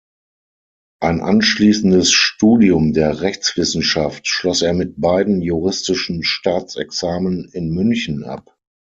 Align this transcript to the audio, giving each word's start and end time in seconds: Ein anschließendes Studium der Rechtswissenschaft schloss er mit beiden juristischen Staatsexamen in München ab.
Ein 0.99 1.21
anschließendes 1.21 2.11
Studium 2.11 2.91
der 2.93 3.21
Rechtswissenschaft 3.21 4.27
schloss 4.27 4.63
er 4.63 4.73
mit 4.73 4.99
beiden 4.99 5.43
juristischen 5.43 6.23
Staatsexamen 6.23 7.47
in 7.53 7.69
München 7.69 8.23
ab. 8.23 8.57